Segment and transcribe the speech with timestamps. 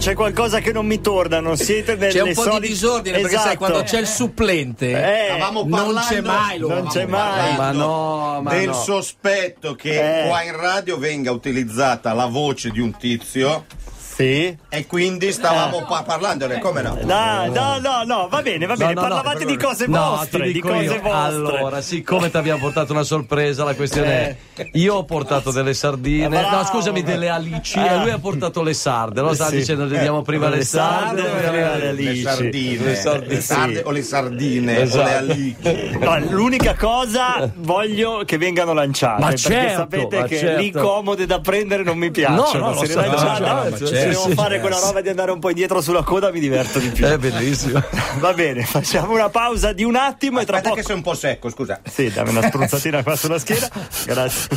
[0.00, 3.16] C'è qualcosa che non mi torna, non siete nelle C'è un po' solite- di disordine
[3.20, 3.58] perché sai Esatto.
[3.58, 7.56] quando c'è il supplente Eh, Stavamo non parlando- c'è mai lo non c'è mai.
[7.56, 8.72] Ma no, ma del no.
[8.72, 10.28] sospetto che Eh.
[10.28, 13.66] qua in radio venga utilizzata la voce di un tizio
[14.14, 14.54] Sì.
[14.68, 16.98] e quindi stavamo pa- parlando come no?
[17.02, 19.14] No, no, no, no, va bene, va bene, No, no, no.
[19.14, 21.00] parlavate di cose No, vostre, di cose io.
[21.00, 21.12] vostre.
[21.14, 26.28] Allora, siccome ti abbiamo portato una sorpresa, la questione è: io ho portato delle sardine,
[26.28, 26.56] Bravo.
[26.56, 27.92] no, scusami, delle alici, Ah.
[27.92, 29.20] e lui ha portato le sarde.
[29.22, 29.56] No, stava Sì.
[29.56, 32.22] dicendo: le diamo prima Le le sarde, sarde, prima le le alici.
[32.22, 33.82] Sardine, Le sardine, le sarde sì.
[33.84, 35.04] o le sardine o Esatto.
[35.08, 35.98] le alici.
[36.00, 40.60] No, l'unica cosa voglio che vengano lanciate Ma perché certo, sapete ma che certo.
[40.60, 43.86] lì comode da prendere non mi piacciono No, no, lo se le lanciate no, no,
[44.00, 44.60] se devo Sì, fare sì.
[44.60, 47.82] quella roba di andare un po' indietro sulla coda mi diverto di più È bellissimo.
[48.18, 51.02] va bene facciamo una pausa di un attimo e tra Aspetta poco che sei un
[51.02, 51.80] po' secco, scusa.
[51.90, 53.68] sì dammi una spruzzatina qua sulla schiena
[54.06, 54.48] grazie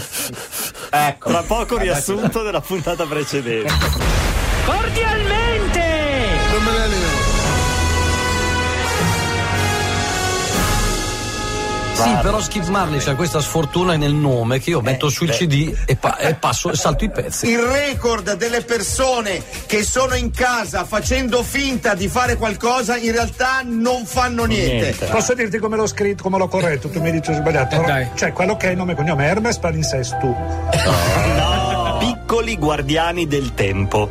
[0.90, 1.30] Ecco.
[1.30, 3.72] tra poco riassunto della puntata precedente
[4.66, 5.43] Cordialmente!
[12.04, 15.96] Sì, però Skip Marley c'ha questa sfortuna nel nome che io metto sul CD e,
[15.96, 17.50] pa- e passo e salto i pezzi.
[17.50, 23.62] Il record delle persone che sono in casa facendo finta di fare qualcosa in realtà
[23.64, 24.74] non fanno niente.
[24.74, 25.06] Niente.
[25.06, 26.90] Posso dirti come l'ho scritto, come l'ho corretto?
[26.90, 27.82] Tu mi dici ho sbagliato.
[27.82, 28.10] dai.
[28.16, 30.36] Cioè, quello che è nome e cognome Hermes Palinsestu.
[31.38, 34.10] no piccoli guardiani del tempo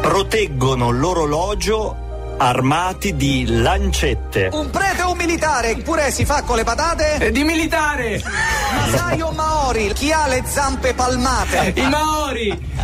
[0.00, 2.04] proteggono l'orologio
[2.38, 7.30] armati di lancette Un prete o un militare, pure si fa con le patate?
[7.30, 8.22] di militare!
[8.74, 11.72] Masai o Maori, chi ha le zampe palmate?
[11.74, 12.74] I Maori!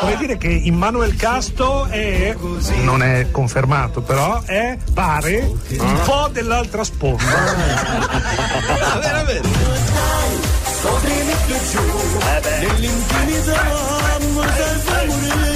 [0.00, 2.34] Vuol dire che Immanuel Casto è,
[2.82, 7.24] non è confermato, però è, pare, un po' dell'altra sponda.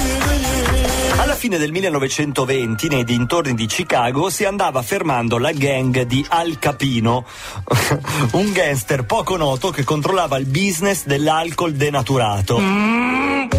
[1.21, 6.57] Alla fine del 1920, nei dintorni di Chicago, si andava fermando la gang di Al
[6.57, 7.25] Capino,
[8.33, 12.57] un gangster poco noto che controllava il business dell'alcol denaturato.
[12.57, 13.51] I'm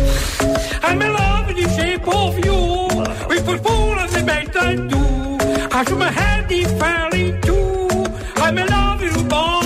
[0.91, 1.13] in
[1.55, 2.89] the shape of you.
[4.09, 4.99] The best I do.
[5.71, 8.05] I should my head deep fairly too.
[8.39, 9.63] I'm in love with you, body.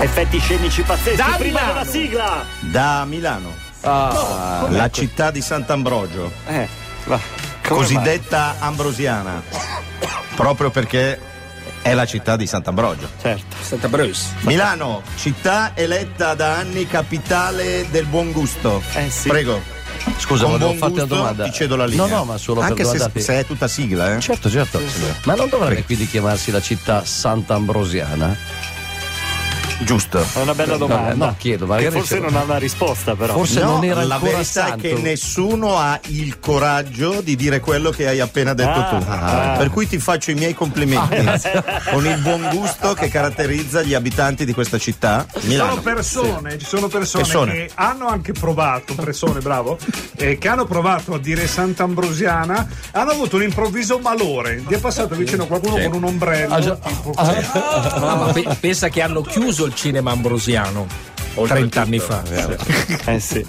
[0.00, 1.16] Effetti scenici pazzeschi.
[1.16, 1.72] Da Prima Milano.
[1.72, 2.44] della sigla.
[2.60, 6.66] Da Milano, Ah, la città di Sant'Ambrogio, Eh,
[7.04, 7.18] va.
[7.66, 9.42] Cosiddetta ambrosiana,
[10.34, 11.18] proprio perché
[11.82, 13.08] è la città di Sant'Ambrogio.
[13.20, 13.56] Certo.
[13.60, 14.22] Santa Bruce.
[14.40, 18.82] Milano, città eletta da anni capitale del buon gusto.
[18.94, 19.28] Eh sì.
[19.28, 19.60] Prego.
[20.18, 21.44] Scusa, volevo buon farti una domanda.
[21.44, 22.06] Ti cedo la linea.
[22.06, 24.20] No, no, ma solo Anche per se, domandarti- se è tutta sigla, eh.
[24.20, 24.80] Certo, certo.
[25.24, 28.36] Ma non dovrebbe quindi chiamarsi la città Sant'Ambrosiana?
[29.80, 30.18] Giusto.
[30.34, 31.26] È una bella domanda.
[31.26, 33.34] no, chiedo, che magari forse c'è- non ha una risposta, però.
[33.34, 34.74] Forse No, non era la ancora verità santo.
[34.86, 39.04] è che nessuno ha il coraggio di dire quello che hai appena detto Ah, tu.
[39.08, 39.54] ah.
[39.58, 41.16] Per cui ti faccio i miei complimenti
[41.90, 45.26] con il buon gusto che caratterizza gli abitanti di questa città.
[45.38, 45.70] Ci Milano.
[45.70, 47.52] sono persone, ci sono persone, Persone.
[47.52, 49.76] che hanno anche provato, persone, bravo,
[50.16, 54.62] eh, che hanno provato a dire Sant'Ambrosiana, hanno avuto un improvviso malore.
[54.66, 56.54] Gli è passato vicino qualcuno con un ombrello.
[56.54, 57.12] Ah, tipo-
[57.98, 60.86] No, ma pe- pensa che hanno chiuso il cinema ambrosiano
[61.34, 62.22] 30 anni fa.
[63.06, 63.46] Eh sì.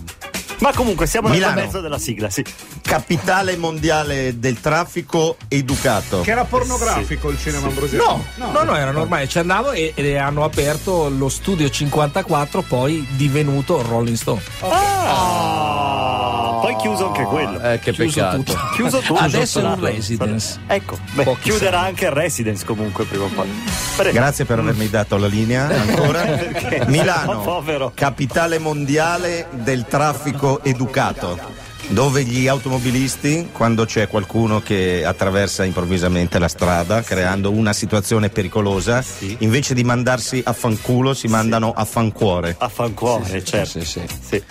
[0.59, 2.43] Ma comunque siamo nel mezzo della sigla, sì.
[2.81, 6.21] Capitale mondiale del traffico educato.
[6.21, 8.25] Che era pornografico il cinema ambrosiano.
[8.35, 9.27] No, no, no, era normale.
[9.27, 14.41] Ci andavo e, e hanno aperto lo studio 54, poi divenuto Rolling Stone.
[14.61, 16.34] Ah,
[16.65, 17.59] poi chiuso anche quello.
[17.59, 18.37] Eh, che Chiuso peccato.
[18.37, 18.59] tutto.
[18.73, 19.19] Chiuso tutto.
[19.19, 20.59] Adesso è un residence.
[20.65, 23.47] Ecco, beh, chiuderà anche il residence comunque prima o poi.
[23.95, 24.11] Prego.
[24.13, 26.25] Grazie per avermi dato la linea ancora.
[26.87, 31.64] Milano, capitale mondiale del traffico educato.
[31.87, 39.03] Dove gli automobilisti, quando c'è qualcuno che attraversa improvvisamente la strada creando una situazione pericolosa,
[39.39, 42.55] invece di mandarsi a fanculo si mandano a fancuore.
[42.57, 43.79] A fancuore, certo.
[43.79, 44.01] Sì, sì.
[44.21, 44.43] Sì.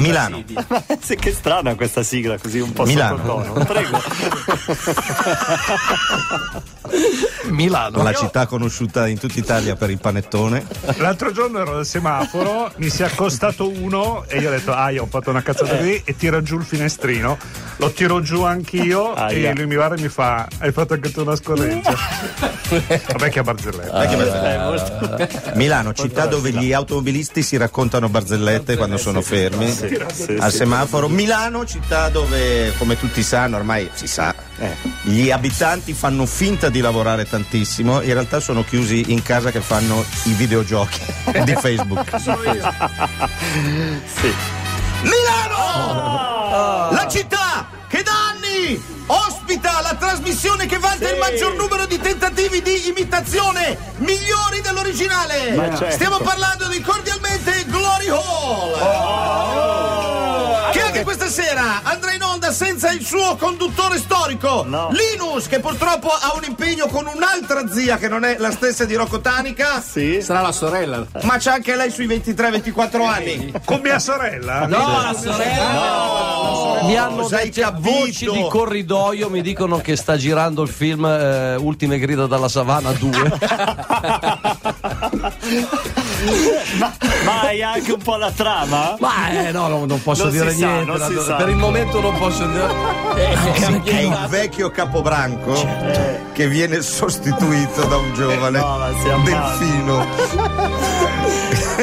[0.00, 0.42] Milano,
[1.00, 3.64] Sì, che strana questa sigla, così un po' Milano.
[3.66, 4.02] Prego.
[7.50, 8.02] Milano.
[8.02, 10.64] la città conosciuta in tutta Italia per il panettone.
[10.96, 14.90] L'altro giorno ero al semaforo, mi si è accostato uno e io ho detto, ah,
[14.90, 17.36] io ho fatto una cazzata così e tira giù il finestrino.
[17.76, 19.50] Lo tiro giù anch'io Aia.
[19.50, 21.94] e lui mi guarda e mi fa, hai fatto anche tu una scorreggia.
[22.70, 24.02] Vabbè che a barzelletta.
[24.02, 24.52] Eh.
[24.52, 29.74] Eh, molto- Milano, città dove gli automobilisti si raccontano barzellette quando sono fermi
[30.38, 31.08] al semaforo.
[31.08, 34.34] Milano, città dove, come tutti sanno, ormai si sa,
[35.02, 40.04] gli abitanti fanno finta di lavorare tantissimo, in realtà sono chiusi in casa che fanno
[40.24, 41.00] i videogiochi
[41.44, 42.18] di Facebook.
[44.20, 44.34] Sì.
[45.02, 46.90] Milano!
[46.92, 52.62] La città che da anni ospita la trasmissione che vanta il maggior numero di tentativi
[52.62, 55.54] di imitazione migliori dell'originale.
[55.76, 55.90] Certo.
[55.90, 58.72] Stiamo parlando di cordialmente Glory Hall.
[58.72, 60.09] Che
[61.00, 64.90] anche questa sera andrà in onda senza il suo conduttore storico, No.
[64.90, 68.94] Linus, che purtroppo ha un impegno con un'altra zia che non è la stessa di
[68.94, 69.80] Rocco Tanica.
[69.80, 70.20] Sì.
[70.20, 71.06] Sarà la sorella.
[71.22, 73.52] Ma c'è anche lei sui 23-24 anni.
[73.64, 74.66] Con mia sorella?
[74.66, 76.82] No, la sorella.
[76.84, 80.68] Mi hanno Cosa hai detto a voci di corridoio mi dicono che sta girando il
[80.68, 83.38] film eh, Ultime grida dalla savana 2.
[86.78, 86.92] Ma,
[87.24, 88.96] ma hai anche un po' la trama?
[88.98, 90.84] Ma eh, no, no, non posso Non dire sa, niente.
[90.84, 91.34] non no, sa.
[91.36, 92.68] Per il momento non posso dire.
[93.84, 95.52] È il vecchio capobranco
[96.32, 100.06] che viene sostituito da un giovane No, ma siamo delfino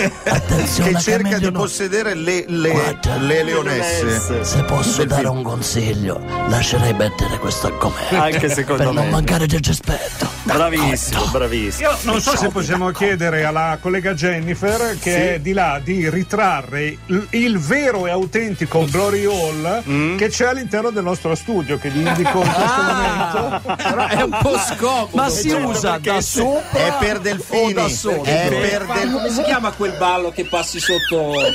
[0.01, 4.43] che cerca di possedere le, le- le leonesse.
[4.43, 5.37] Se posso dare film.
[5.37, 8.15] un consiglio, lascerei mettere questo com'è.
[8.15, 9.11] Anche secondo per non me.
[9.11, 10.27] mancare del rispetto.
[10.43, 11.89] Bravissimo, bravissimo.
[11.89, 16.97] Io non so se possiamo chiedere alla collega Jennifer, che è di là, di ritrarre
[17.07, 19.55] il, il vero e autentico Glory Hall
[19.87, 20.17] Mm.
[20.17, 23.75] che c'è all'interno del nostro studio, che gli indico in questo momento.
[23.75, 25.09] Però è un po' scomodo.
[25.13, 27.73] Ma si certo, usa da sopra È per o delfini.
[27.73, 28.23] da sotto?
[28.23, 31.39] È per, Ma del- come si chiama quel ballo che passi sotto?
[31.41, 31.51] è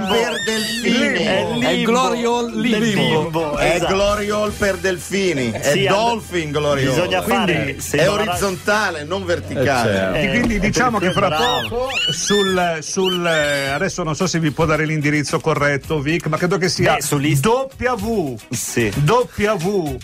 [0.00, 1.24] per delfini.
[1.24, 2.78] È È il del limbo.
[3.22, 3.94] limbo, È esatto.
[3.94, 5.50] Glory Hall per delfini.
[5.52, 6.94] È Sì, Dolphin Glory Hall.
[6.94, 7.76] Bisogna fare.
[7.90, 10.18] È orizzontale, non verticale.
[10.18, 11.68] Eh, E quindi diciamo che fra bravo.
[11.68, 16.36] poco sul, sul eh, adesso non so se vi può dare l'indirizzo corretto Vic ma
[16.36, 18.92] credo che sia Beh, W Sì.
[19.04, 19.96] W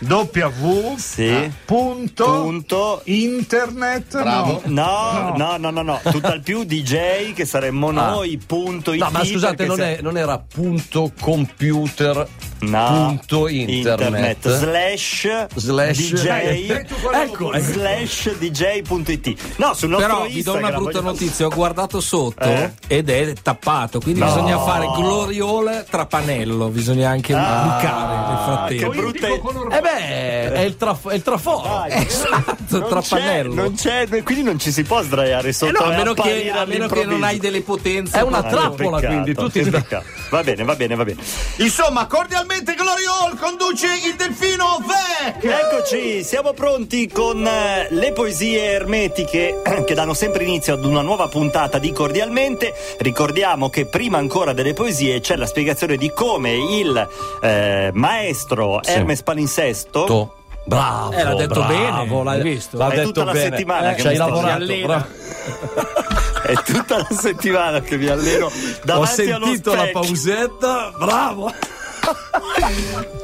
[0.00, 1.50] W Sì.
[1.64, 3.00] punto, Punto.
[3.04, 4.60] internet Bravo.
[4.66, 5.34] no.
[5.36, 9.66] No, no, no, no, no, tutt'al più DJ che saremmo noi, punto No, ma scusate,
[9.66, 12.26] non, se- è- non era punto computer
[12.60, 14.48] No, punto internet.
[14.50, 15.96] slash, Slash.
[16.12, 16.26] DJ
[16.78, 17.52] Ecco, ecco.
[17.58, 22.00] slash DJ.it no sul nostro Però vi do una Instagram brutta voglio- notizia, ho guardato
[22.00, 22.72] sotto Eh?
[22.88, 24.26] ed è tappato, quindi No.
[24.26, 28.90] bisogna fare gloriole trapanello, bisogna anche bucare nel frattempo.
[28.90, 29.40] che brutte
[29.78, 31.62] Eh beh, è il, traf- è il traforo.
[31.68, 33.54] Dai, Esatto, non c'è, trapanello.
[33.54, 36.64] non c'è, quindi non ci si può sdraiare Eh sotto no, a meno, che, a
[36.64, 38.18] meno che non hai delle potenze.
[38.18, 40.04] È una Ah, trappola, peccato, quindi, sdra- peccato.
[40.30, 41.20] va bene va bene va bene
[41.56, 45.44] Insomma, cordialmente Glory Hall conduce il delfino Vec.
[45.44, 51.28] Eccoci, siamo pronti con eh, le poesie ermetiche che danno sempre inizio ad una nuova
[51.28, 52.72] puntata di Cordialmente.
[52.98, 57.08] Ricordiamo che prima ancora delle poesie c'è la spiegazione di come il
[57.42, 58.90] eh, maestro Sì.
[58.92, 59.22] Hermes
[59.58, 60.32] Palinsesto To-
[60.64, 61.12] Bravo.
[61.12, 62.76] Eh, l'ha detto bravo, bene, l'ha- l'hai visto?
[62.76, 63.44] L'ha È detto tutta la bene.
[63.56, 65.06] settimana Eh, che ci hai mi lavorato.
[66.48, 68.50] È tutta la settimana che mi alleno Ho
[68.84, 71.52] davanti allo sentito la pausetta, bravo.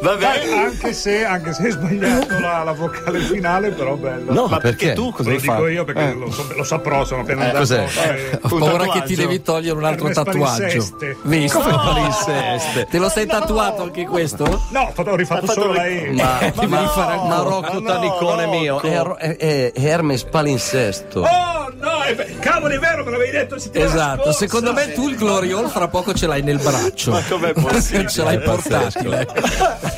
[0.01, 0.27] Vabbè.
[0.55, 4.33] Anche, se, anche se hai sbagliato la, la vocale finale, però bello.
[4.33, 4.93] No, Ma perché perché?
[4.95, 6.15] tu cosa Lo hai dico io perché Eh.
[6.15, 7.59] lo, so- lo saprò, sono appena Eh, andato.
[7.61, 7.87] cos'è?
[8.07, 10.87] eh, Ho Un paura che ti devi togliere un altro tatuaggio.
[11.23, 11.59] Visto?
[11.61, 12.87] Palinseste.
[12.91, 14.45] Te lo sei tatuato anche questo?
[14.71, 16.11] No, ho fatto- ho rifatto solo la E.
[16.13, 17.37] Ma, ma, devi fare ma.
[17.45, 21.21] Rocco Ma no, Tanicone mio è, è- è- Hermes Palinsesto.
[21.21, 25.69] Oh no, è cavolo è vero, me l'avevi detto Esatto, secondo me tu il Gloriol
[25.69, 27.11] fra poco ce l'hai nel braccio.
[27.13, 28.09] Ma com'è possibile?
[28.11, 28.39] ce l'hai
[28.79, 29.27] portatile.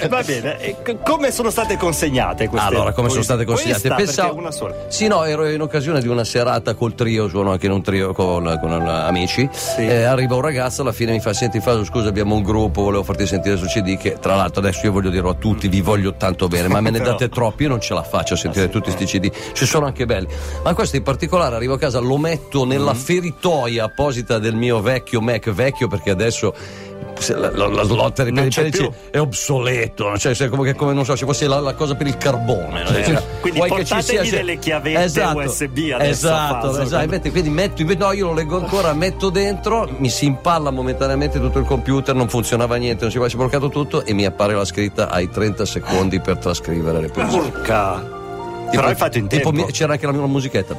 [0.08, 3.88] Va bene, e c- come sono state consegnate queste Allora, come sono state consegnate?
[3.88, 4.74] Pensavo- una sola.
[4.88, 8.12] Sì, no, ero in occasione di una serata col trio, suono anche in un trio
[8.12, 9.48] con, con amici.
[9.78, 13.02] Eh, arriva un ragazzo, alla fine mi fa: Senti, Faso, scusa, abbiamo un gruppo, volevo
[13.02, 13.96] farti sentire su CD.
[13.96, 16.90] Che tra l'altro adesso io voglio dirlo a tutti, vi voglio tanto bene, ma me
[16.90, 19.30] ne Però- date troppi, io non ce la faccio a sentire tutti questi CD.
[19.52, 20.28] Ci sono anche belli.
[20.62, 25.20] Ma questo in particolare arrivo a casa, lo metto nella feritoia apposita del mio vecchio
[25.20, 26.54] Mac, vecchio perché adesso.
[27.18, 28.90] Se La, la, la slotta per i più.
[29.10, 32.16] è obsoleto, cioè, se- come, come non so, ci fosse la, la cosa per il
[32.18, 32.82] carbone.
[32.82, 32.88] no?
[32.88, 37.04] Cioè, Quindi vuoi portategli sia- delle chiavette Esatto, USB adesso, Esatto, Faso, esatto.
[37.04, 41.58] Invece, quindi metto, no, io lo leggo ancora, metto dentro, mi si impalla momentaneamente tutto
[41.58, 45.08] il computer, non funzionava niente, non si è bloccato tutto e mi appare la scritta
[45.08, 47.38] hai 30 secondi per trascrivere le poesie.
[47.40, 48.15] Porca.
[48.70, 49.50] Però hai fatto in tempo.
[49.50, 50.74] Tipo, c'era anche la mia musichetta.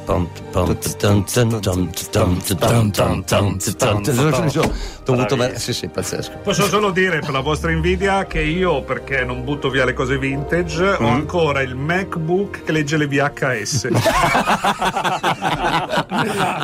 [5.04, 6.38] Dovuto ver- sì, sì, pazzesco.
[6.42, 10.18] Posso solo dire per la vostra invidia che io, perché non butto via le cose
[10.18, 11.04] vintage, mm.
[11.04, 13.88] ho ancora il MacBook che legge le VHS.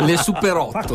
[0.00, 0.92] le Super 8.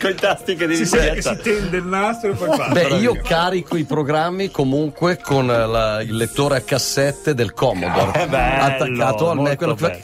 [0.00, 2.68] Con i tasti che devi si, che si tende il nastro e poi va.
[2.68, 8.22] Beh, io carico i programmi comunque con la, il lettore a cassette del Commodore.
[8.22, 10.00] Eh, bello, attaccato al me- quello che-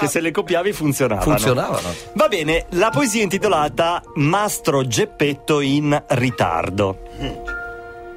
[0.00, 1.30] che se le copiavi funzionavano.
[1.30, 1.88] funzionavano.
[2.12, 6.98] Va bene, la poesia è intitolata Mastro Geppetto in ritardo.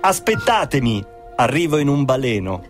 [0.02, 1.04] Aspettatemi,
[1.38, 2.64] arrivo in un baleno.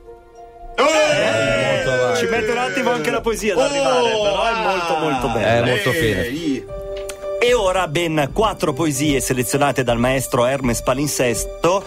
[0.75, 5.41] Eh, Ci mette un attimo anche la poesia ad arrivare, però è molto molto È
[5.41, 5.65] bella.
[5.65, 6.27] molto fine.
[7.43, 11.83] E ora ben quattro poesie selezionate dal maestro Hermes Palinsesto.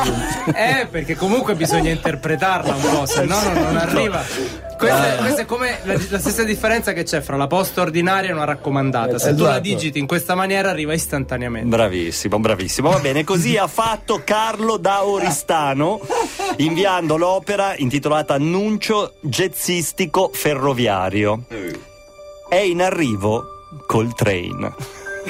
[0.53, 4.23] Eh, perché comunque bisogna interpretarla un po', se no non, non arriva.
[4.77, 8.29] Questa, è- questa è come la, la stessa differenza che c'è fra la posta ordinaria
[8.29, 9.19] e una raccomandata.
[9.19, 9.61] Se tu la Esatto.
[9.61, 11.67] digiti in questa maniera arriva istantaneamente.
[11.67, 12.89] Bravissimo, bravissimo.
[12.89, 15.99] Va bene, così ha fatto Carlo da Oristano
[16.57, 21.43] inviando l'opera intitolata Annuncio jazzistico ferroviario.
[22.47, 24.73] È in arrivo col train.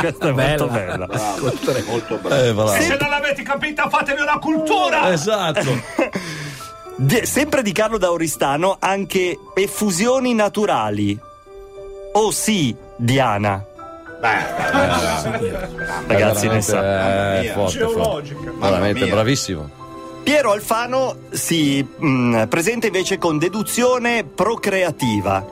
[0.00, 1.08] Questa è molto bella.
[1.86, 2.74] Molto bravo.
[2.74, 2.80] Eh.
[2.80, 5.12] Se non l'avete capita, fatevi una cultura!
[5.12, 5.60] Esatto.
[6.94, 11.18] De- sempre di Carlo da Oristano, anche effusioni naturali.
[12.12, 13.64] Oh sì, Diana.
[16.06, 17.40] Ragazzi, ne sa.
[17.40, 18.28] Eh, forte, forte.
[18.28, 18.52] Geologica.
[18.56, 19.80] Veramente bravissimo.
[20.22, 25.44] Piero Alfano si mm, presenta invece con deduzione procreativa.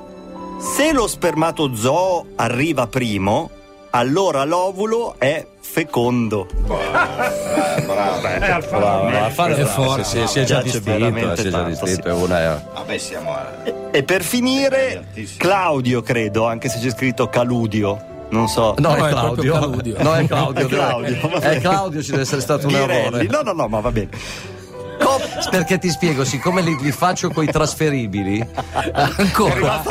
[0.61, 3.50] Se lo spermatozoo arriva primo,
[3.90, 6.47] allora l'ovulo è fecondo.
[6.67, 8.21] bravo.
[9.07, 10.05] Bravo, fare È forte.
[10.05, 12.02] Si, si è già distinto, veramente si è già distinto.
[12.02, 12.09] sì.
[12.09, 13.47] è una- Vabbè, siamo a...
[13.90, 15.07] E per finire.
[15.37, 18.09] Claudio, credo, anche se c'è scritto Caludio.
[18.31, 18.75] Non so.
[18.79, 19.52] No, No, è è Claudio.
[19.52, 19.97] Claudio.
[20.02, 20.67] No, è Claudio.
[20.67, 20.69] È
[21.61, 23.25] Claudio, È ci deve essere stato un errore.
[23.25, 24.09] No, no, no, ma va bene.
[25.50, 28.47] Perché ti spiego, siccome li, li faccio coi trasferibili,
[28.92, 29.83] ancora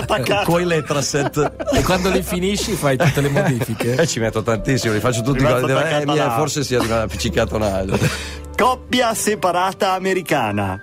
[0.44, 3.96] coi letraset, E quando li finisci fai tutte le modifiche.
[3.96, 5.44] e ci metto tantissimo, li faccio tutti.
[5.44, 6.36] Eh, attaccato mi è- là.
[6.36, 7.98] forse si è appiccicato naso.
[8.56, 10.80] Coppia separata americana.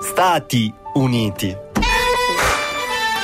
[0.00, 1.56] Stati Uniti.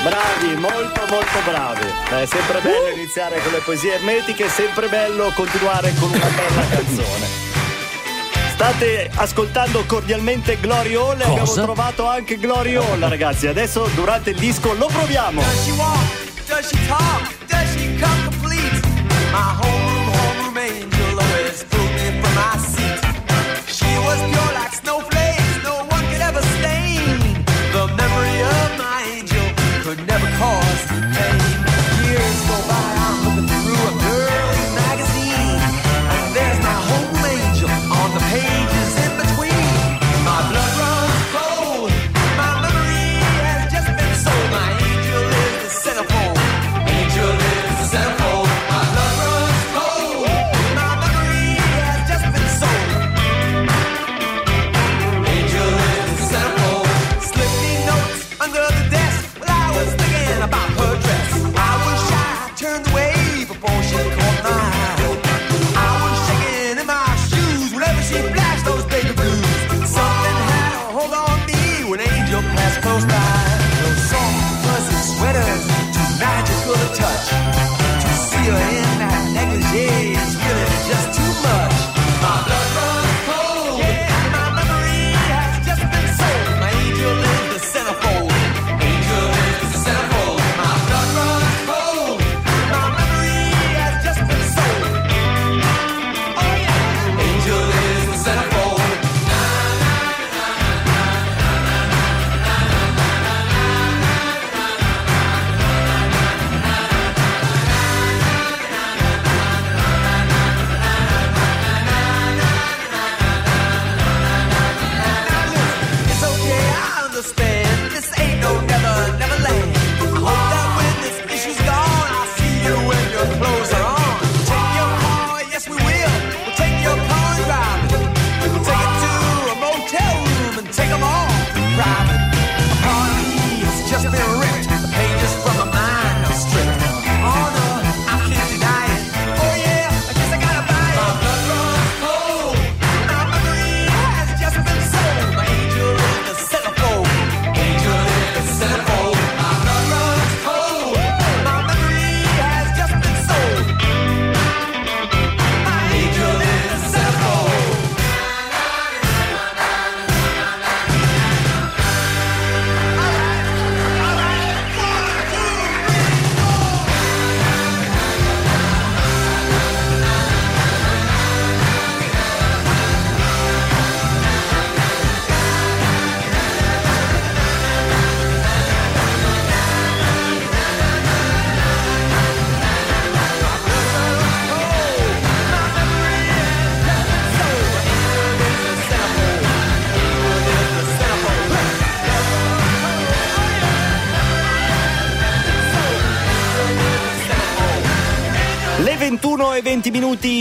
[0.03, 1.87] Bravi, molto molto bravi.
[2.23, 6.67] È sempre bello iniziare con le poesie ermetiche, è sempre bello continuare con una bella
[6.69, 7.48] canzone.
[8.59, 13.47] State ascoltando cordialmente Glory Hall e abbiamo trovato anche Glory Hall, ragazzi.
[13.47, 15.41] Adesso durante il disco lo proviamo.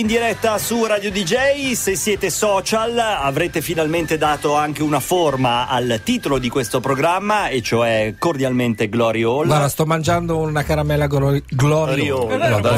[0.08, 1.74] In diretta su Radio DJ.
[1.74, 7.62] Se siete social avrete finalmente dato anche una forma al titolo di questo programma, e
[7.62, 9.48] cioè cordialmente Glory Hall.
[9.48, 12.08] Guarda, sto mangiando una caramella glo- Glory Glory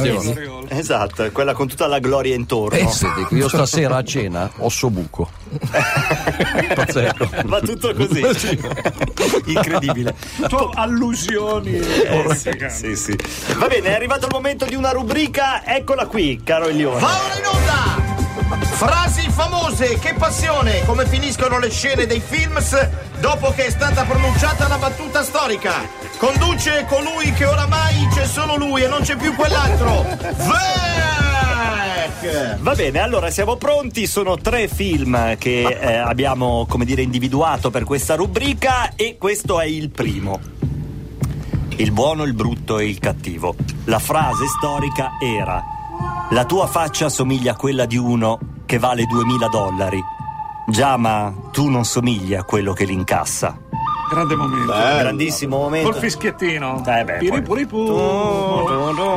[0.10, 0.66] Hall.
[0.70, 2.76] Esatto, quella con tutta la gloria intorno.
[2.80, 2.88] Eh,
[3.36, 5.30] io stasera a cena osso buco.
[6.76, 7.30] Pazzesco.
[7.46, 8.22] Va tutto così.
[9.46, 10.16] Incredibile.
[10.48, 11.80] Tu allusioni.
[11.80, 13.18] Eh, sì, sì, sì.
[13.58, 17.00] Va bene, è arrivato il momento di una rubrica, eccola qui, caro Elione.
[17.00, 18.08] Va ora in onda!
[18.62, 20.86] Frasi famose, che passione!
[20.86, 22.88] Come finiscono le scene dei films
[23.20, 25.74] dopo che è stata pronunciata la battuta storica.
[26.18, 30.06] Conduce colui che oramai c'è solo lui e non c'è più quell'altro.
[32.22, 32.58] Vec!
[32.60, 34.08] Va bene, allora siamo pronti.
[34.08, 39.66] Sono tre film che eh, abbiamo, come dire, individuato per questa rubrica e questo è
[39.66, 40.40] il primo.
[41.76, 43.56] Il buono, il brutto e il cattivo.
[43.86, 45.64] La frase storica era:
[46.32, 50.02] La tua faccia somiglia a quella di uno che vale 2000 dollari.
[50.68, 53.58] Già, ma tu non somigli a quello che li incassa.
[54.10, 54.74] Grande momento.
[54.74, 55.92] Grandissimo momento.
[55.92, 56.84] Col fischiettino.
[56.86, 57.68] Eh beh, poi-.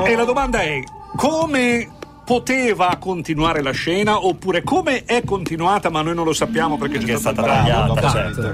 [0.07, 0.83] E la domanda è:
[1.17, 6.99] come poteva continuare la scena oppure come è continuata ma noi non lo sappiamo perché
[6.99, 8.53] Che c'è è stata tagliata, dopo- certo.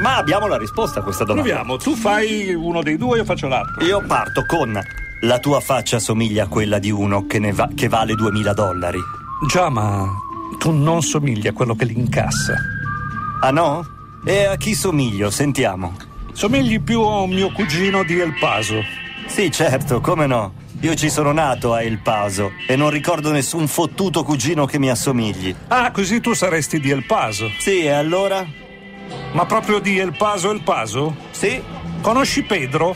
[0.00, 1.48] Ma abbiamo la risposta a questa domanda.
[1.50, 3.84] Proviamo, tu fai uno dei due, io faccio l'altro.
[3.84, 4.80] Io parto con
[5.22, 8.98] la tua faccia somiglia a quella di uno che, ne va- che vale 2000 dollari.
[9.48, 10.06] Già, ma
[10.58, 12.54] tu non somigli a quello che li incassa.
[13.40, 13.84] Ah no?
[14.24, 15.30] E a chi somiglio?
[15.30, 15.94] Sentiamo.
[16.32, 18.80] Somigli più a un mio cugino di El Paso.
[19.26, 20.52] Sì, certo, come no.
[20.80, 24.88] Io ci sono nato a El Paso e non ricordo nessun fottuto cugino che mi
[24.88, 25.52] assomigli.
[25.66, 27.50] Ah, così tu saresti di El Paso.
[27.58, 28.46] Sì, e allora?
[29.32, 31.16] Ma proprio di El Paso El Paso?
[31.32, 31.60] Sì.
[32.00, 32.94] Conosci Pedro?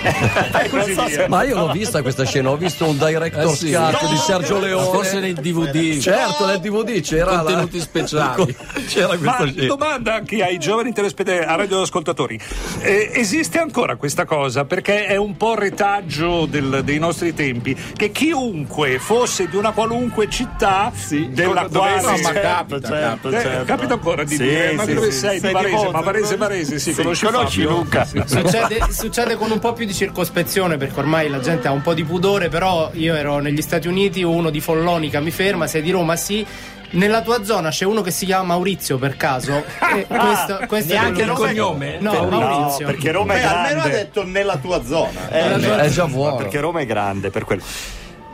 [0.00, 1.28] Via.
[1.28, 3.72] Ma io l'ho vista questa scena, ho visto un director Eh sì.
[3.72, 4.84] cut di Sergio Leone.
[4.90, 5.98] Forse nel DVD.
[5.98, 8.56] Certo, nel DVD c'era la- Contenuti speciali.
[8.90, 9.66] C'era Ma questa scena.
[9.66, 12.40] domanda anche ai giovani telespettatori, a radioascoltatori.
[12.80, 14.64] Eh, esiste ancora questa cosa?
[14.64, 20.28] Perché è un po' retaggio del- dei nostri tempi che chiunque fosse di una qualunque
[20.28, 20.92] città
[21.28, 23.64] della dove quale si- ma certo, certo, Eh, certo.
[23.64, 25.18] capita ancora di Sì, dire ma sì, dove sì.
[25.18, 25.34] sei?
[25.34, 27.76] Di Sei di Varese, ma Varese dove- Varese, sì, Sì, conosci, conosci Fabio?
[27.76, 28.04] Luca?
[28.04, 31.94] Succede, succede con un po' più di circospezione perché ormai la gente ha un po'
[31.94, 35.90] di pudore, però io ero negli Stati Uniti, uno di Follonica mi ferma, sei di
[35.90, 36.44] Roma, sì.
[36.92, 39.62] Nella tua zona c'è uno che si chiama Maurizio per caso?
[39.94, 41.98] E questo, questo è Neanche quello il cognome?
[42.00, 42.86] No, No, Maurizio.
[42.86, 43.90] perché Roma è Beh, almeno ha grande.
[43.96, 45.28] detto nella tua zona.
[45.30, 46.36] Eh, È già buono.
[46.36, 47.62] Perché Roma è grande, per quello.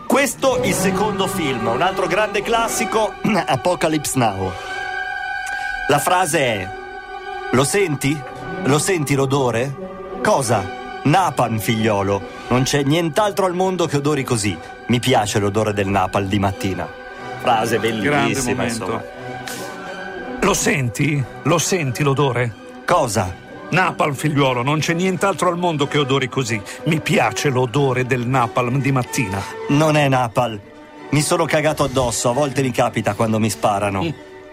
[0.06, 3.12] Questo il secondo film, un altro grande classico,
[3.46, 4.50] Apocalypse Now.
[5.88, 6.68] La frase è:
[7.52, 8.18] Lo senti?
[8.64, 9.74] Lo senti l'odore?
[10.22, 10.64] Cosa?
[11.06, 12.20] Napalm, figliolo.
[12.48, 14.56] Non c'è nient'altro al mondo che odori così.
[14.88, 16.88] Mi piace l'odore del napalm di mattina.
[17.38, 19.02] Frase bellissima, insomma.
[20.40, 21.22] Lo senti?
[21.44, 22.52] Lo senti l'odore?
[22.84, 23.32] Cosa?
[23.70, 26.60] Napalm, figliuolo, non c'è nient'altro al mondo che odori così.
[26.84, 29.40] Mi piace l'odore del napalm di mattina.
[29.68, 30.58] Non è napalm.
[31.10, 34.04] Mi sono cagato addosso, a volte mi capita quando mi sparano.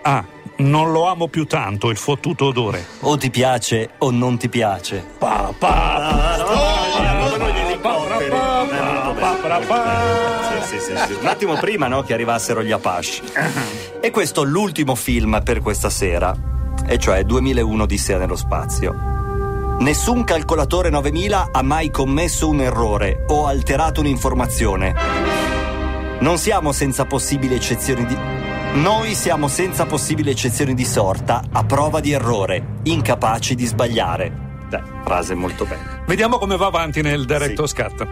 [0.03, 0.23] Ah,
[0.57, 2.85] non lo amo più tanto il fottuto odore.
[3.01, 5.05] O ti piace o non ti piace.
[5.17, 5.53] Pa,
[10.65, 11.13] Sì, sì, sì, sì.
[11.19, 13.21] Un attimo prima no, che arrivassero gli Apache.
[13.99, 16.35] E questo è l'ultimo film per questa sera,
[16.85, 19.11] e cioè 2001 Odissea nello spazio.
[19.79, 24.93] Nessun calcolatore 9000 ha mai commesso un errore o alterato un'informazione.
[26.19, 28.17] Non siamo senza possibili eccezioni di...
[28.73, 34.31] Noi siamo senza possibili eccezioni di sorta, a prova di errore, incapaci di sbagliare.
[34.67, 36.01] Beh, frase molto bella.
[36.07, 38.07] Vediamo come va avanti nel Director's Cut.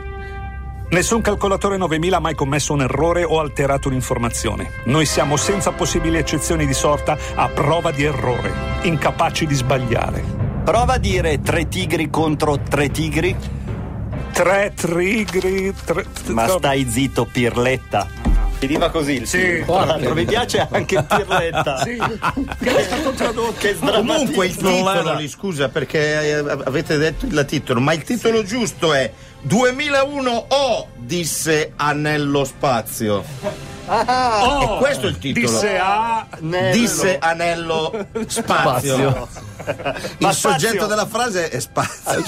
[0.91, 4.69] Nessun calcolatore 9000 ha mai commesso un errore o alterato un'informazione.
[4.85, 10.23] Noi siamo senza possibili eccezioni di sorta a prova di errore, incapaci di sbagliare.
[10.63, 13.35] Prova a dire tre tigri contro tre tigri.
[14.31, 15.73] Tre trigri.
[15.83, 16.05] Tre...
[16.27, 18.20] Ma stai zitto, Pirletta.
[18.61, 19.65] Finiva così il Sì, film.
[19.65, 21.77] Tra l'altro, mi piace anche Pirletta.
[21.81, 21.97] Sì,
[22.61, 23.55] che è stato tradotto.
[23.57, 26.33] Che Comunque il titolo, lì, scusa perché eh,
[26.65, 33.23] avete detto il titolo, ma il titolo giusto è 2001 O disse Anello Spazio.
[33.87, 35.47] Oh, E questo è il titolo.
[35.47, 36.25] Disse a.
[36.71, 39.27] Disse Anello Spazio.
[39.27, 39.49] Spazio.
[40.17, 42.23] Il soggetto della frase è Spazio.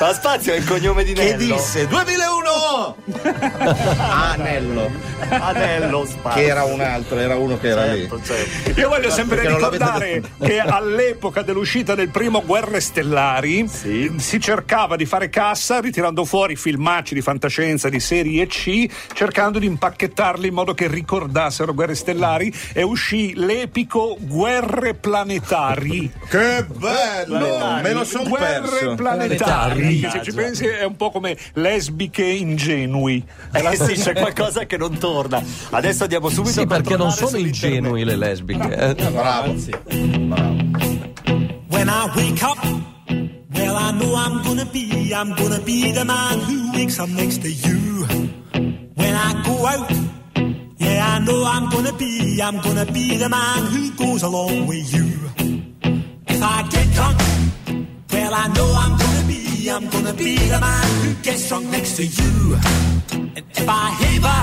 [0.00, 1.54] Ma Spazio è il cognome di Che Nello.
[1.54, 2.96] disse 2001 O!
[3.98, 4.90] Anello.
[5.28, 6.40] Anello Spazio.
[6.42, 8.00] Che era un altro, era uno che era lì.
[8.08, 8.78] Certo, certo.
[8.80, 14.12] Io voglio sempre Perché ricordare che all'epoca dell'uscita del primo Guerre Stellari Sì.
[14.18, 19.66] si cercava di fare cassa ritirando fuori filmacci di fantascienza di serie C, cercando di
[19.66, 26.10] impacchettarli in modo che ricordassero Guerre Stellari e uscì l'epico Guerre Planetari.
[26.28, 27.78] Che bello!
[27.82, 28.94] Me lo son Guerre perso.
[28.94, 33.22] planetari, che se Ah, ci pensi è un po' come lesbiche ingenui.
[33.52, 35.42] Eh sì, c'è qualcosa che non torna.
[35.70, 38.74] Adesso andiamo subito Sì, a perché non sono ingenui le lesbiche.
[38.74, 38.94] eh.
[39.10, 39.52] Bravo.
[41.68, 42.58] When I wake up,
[43.52, 47.42] well, I know I'm gonna be, I'm gonna be the man who wakes up next
[47.42, 48.06] to you.
[48.94, 49.90] When I go out,
[51.14, 55.06] I know I'm gonna be, I'm gonna be the man who goes along with you.
[56.26, 57.18] If I get drunk,
[58.10, 61.94] well, I know I'm gonna be, I'm gonna be the man who gets drunk next
[61.98, 62.56] to you.
[63.12, 64.40] And if I heaver,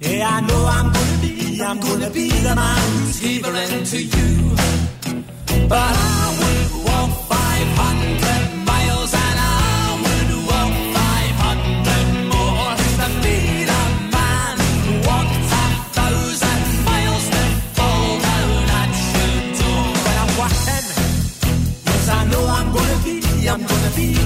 [0.00, 4.56] yeah, I know I'm gonna be, I'm gonna be the man who's heavering to you.
[5.66, 8.19] But I would walk 500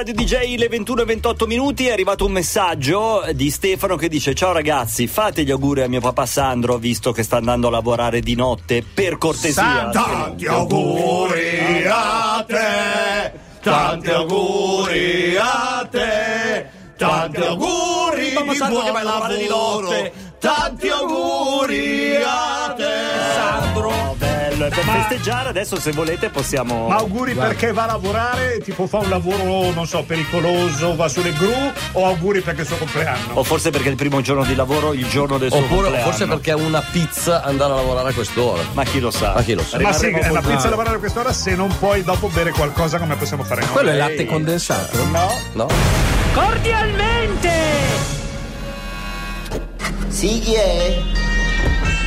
[0.00, 1.86] Radio DJ le 21 e 28 minuti.
[1.86, 6.00] È arrivato un messaggio di Stefano che dice: Ciao ragazzi, fate gli auguri a mio
[6.00, 8.82] papà Sandro, visto che sta andando a lavorare di notte.
[8.82, 9.90] Per cortesia.
[9.90, 19.04] Tanti auguri a te, tanti auguri a te, tanti auguri di Sandro che vai a
[19.04, 20.12] lavorare di notte.
[20.38, 23.09] tanti auguri a te.
[24.80, 26.88] Per Ma- festeggiare adesso, se volete, possiamo.
[26.88, 31.34] Ma auguri perché va a lavorare, tipo fa un lavoro, non so, pericoloso, va sulle
[31.34, 31.52] gru
[31.92, 33.34] o auguri perché è il suo compleanno?
[33.34, 36.04] O forse perché è il primo giorno di lavoro, il giorno del suo Oppure compleanno.
[36.04, 38.62] forse perché è una pizza andare a lavorare a quest'ora.
[38.72, 39.34] Ma chi lo sa?
[39.34, 39.78] Ma chi lo sa?
[39.80, 42.98] Ma sì, è una pizza a lavorare a quest'ora se non puoi dopo bere qualcosa
[42.98, 43.70] come possiamo fare noi.
[43.72, 45.04] Quello è latte condensato?
[45.10, 45.30] No.
[45.52, 45.66] No?
[46.32, 47.50] Cordialmente!
[50.08, 50.96] Sì, chi è?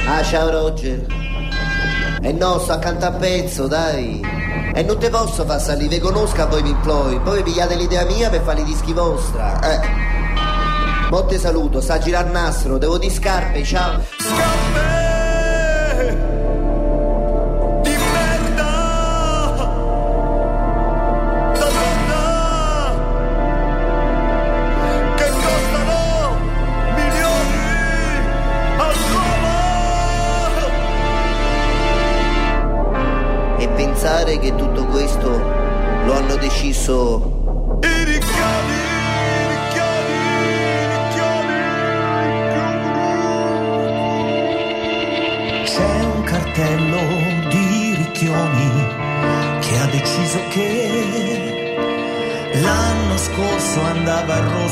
[0.07, 1.05] Ah, ciao Roger.
[2.25, 4.21] E no, sto accanto a pezzo, dai.
[4.73, 7.19] E non te posso far salire, vi conosco a voi vi imploi.
[7.19, 9.59] Poi pigliate l'idea mia per fare i dischi vostra.
[9.59, 9.79] Eh.
[11.09, 13.97] Mo te saluto, sta a girar nastro, devo di scarpe, ciao.
[13.97, 14.92] Di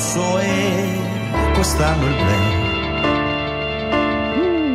[0.02, 1.00] rosso e
[1.54, 2.34] quest'anno il blu.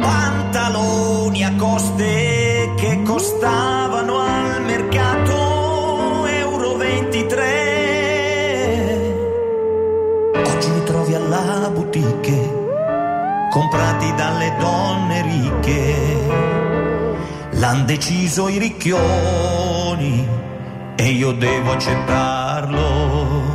[0.00, 7.44] Pantaloni a coste che costavano al mercato euro 23.
[10.44, 12.64] Oggi li trovi alla boutique
[13.50, 15.94] comprati dalle donne ricche.
[17.58, 20.28] L'han deciso i ricchioni
[20.94, 23.45] e io devo accettarlo.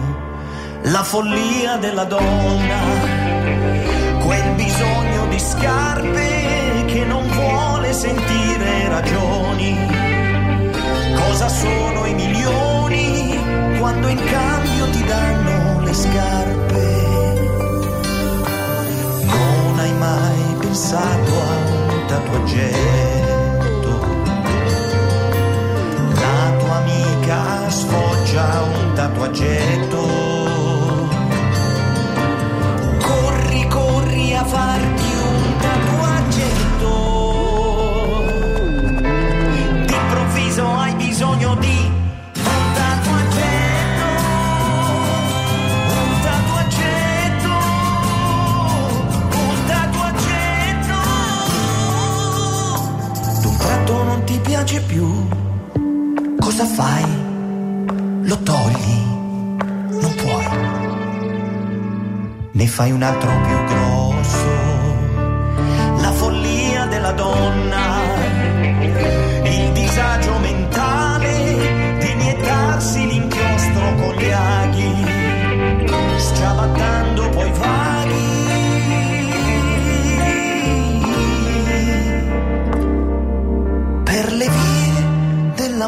[0.92, 2.80] La follia della donna,
[4.26, 9.78] quel bisogno di scarpe che non vuole sentire ragioni.
[11.16, 13.40] Cosa sono i milioni
[13.80, 17.04] quando in cambio ti danno le scarpe?
[19.24, 21.56] Non hai mai pensato a
[21.94, 24.00] un tatuaggetto?
[26.16, 30.21] La tua amica sfoggia un tatuaggetto.
[54.72, 55.06] Piace più.
[56.40, 57.04] Cosa fai?
[58.24, 59.04] Lo togli?
[60.00, 60.48] Non puoi.
[62.52, 63.91] Ne fai un altro più grosso.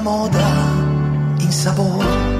[0.03, 0.45] Moda
[1.39, 2.33] in sapore.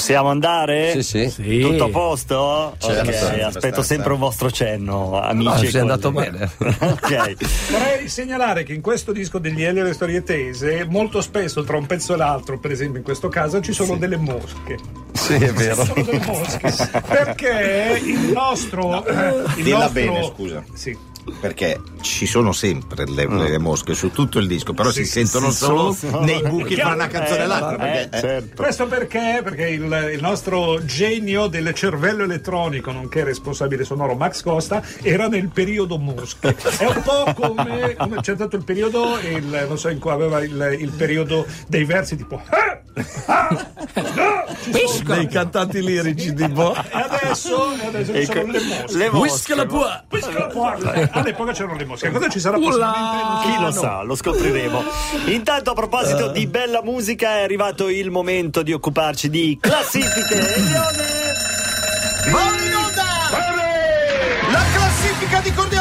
[0.00, 1.02] Possiamo andare?
[1.02, 1.60] Sì, sì.
[1.60, 2.74] Tutto a posto?
[2.78, 5.44] Certo, Ok, abbastanza, aspetto sempre un vostro cenno, amici.
[5.46, 6.50] No, sei andato bene.
[6.58, 7.34] ok.
[7.70, 11.76] Vorrei segnalare che in questo disco degli Eli e le storie tese, molto spesso tra
[11.76, 14.78] un pezzo e l'altro, per esempio in questo caso, ci sono delle mosche.
[15.12, 15.84] Sì, è vero.
[15.84, 16.72] Ci sono delle mosche.
[17.06, 19.04] Perché il nostro.
[19.04, 20.64] eh, il Dilla nostro- bene, scusa.
[20.72, 20.96] Sì.
[21.40, 25.56] Perché ci sono sempre le, le mosche su tutto il disco, però si sentono sì,
[25.64, 27.74] solo solo- nei buchi fra una canzone e l'altra.
[28.00, 29.40] Eh, perché, eh, Questo perché?
[29.42, 35.48] Perché il, il nostro genio del cervello elettronico, nonché responsabile sonoro Max Costa, era nel
[35.48, 36.56] periodo mosche.
[36.78, 40.40] È un po' come, come c'è stato il periodo, il, non so, in cui aveva
[40.42, 42.40] il, il periodo dei versi tipo.
[42.50, 43.48] "Eh, ah,
[43.94, 46.74] no", ci sono- Dei cantanti lirici tipo.
[46.74, 48.96] E adesso, e adesso ci Ecco, sono le mosche.
[48.96, 50.04] le mosche, Whisky la pua.
[50.10, 50.76] Whisky la pua.
[51.12, 52.10] All'epoca c'erano le mosche.
[52.10, 52.98] Cosa ci sarà possibilmente?
[53.22, 54.82] Non Chi lo sa, lo scopriremo.
[55.26, 56.32] Intanto, a proposito Eh.
[56.32, 60.54] di bella musica, è arrivato il momento di occuparci di classifiche.
[60.54, 61.18] Elione!
[64.50, 65.79] La classifica di cordialmente!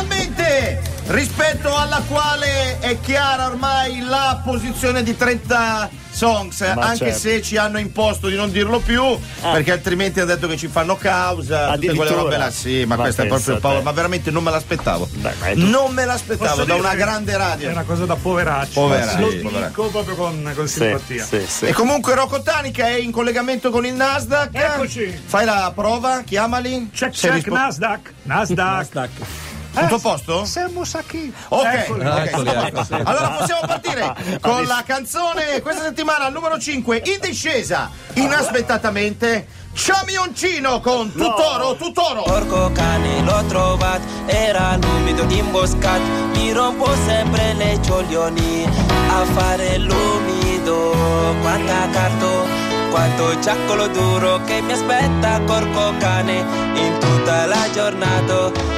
[1.09, 7.17] Rispetto alla quale è chiara ormai la posizione di 30 songs, anche certo.
[7.17, 10.97] se ci hanno imposto di non dirlo più, perché altrimenti hanno detto che ci fanno
[10.97, 12.51] causa, tutte quelle robe là.
[12.51, 15.09] Sì, ma, Ma questa è proprio paura, ma veramente non me l'aspettavo.
[15.13, 17.69] Dai, ma è Non me l'aspettavo da una grande È radio.
[17.71, 18.73] una cosa da poveracci.
[18.73, 21.25] Poveracci, Lo dico proprio con, con simpatia.
[21.25, 21.65] sì, sì.
[21.65, 24.53] E comunque Rocco Tanica è in collegamento con il Nasdaq.
[24.53, 25.21] Eccoci.
[25.25, 26.91] Fai la prova, chiamali.
[26.93, 28.13] Check, check, rispo- Nasdaq.
[28.23, 29.47] Nasdaq.
[29.73, 30.45] Tutto a posto?
[30.45, 31.33] Siamo sacchi.
[31.49, 32.05] Ok, Eccoli.
[32.05, 37.89] Eccoli, ecco, allora possiamo partire con la canzone questa settimana al numero 5 in discesa
[38.13, 46.01] inaspettatamente Chamioncino con Tutoro Tutoro Porco cane l'ho trovato, era l'umido imboscato,
[46.33, 48.65] mi rompo sempre le cioglioni
[49.09, 50.95] a fare l'umido.
[51.41, 52.45] Quanta carto,
[52.89, 56.39] quanto ciaccolo duro che mi aspetta corco cane
[56.73, 58.68] in tutta la giornata.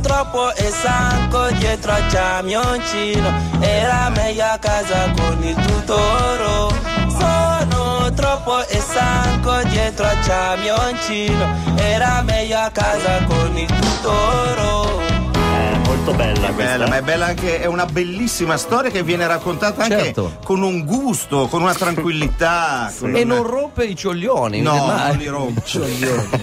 [0.00, 6.72] Sono troppo stanco dietro a camioncino, era meglio a casa con il tutoro.
[7.18, 15.09] Sono troppo stanco dietro a camioncino, era meglio a casa con il tutoro.
[16.02, 16.72] Molto bella È questa.
[16.72, 20.38] bella, ma è bella anche, è una bellissima storia che viene raccontata anche Certo.
[20.42, 22.90] con un gusto, con una tranquillità.
[22.98, 24.62] con E un- non rompe i cioglioni.
[24.62, 25.60] No, non li rompe.